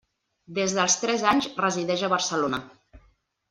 [0.59, 2.65] Des dels tres anys resideix a Barcelona.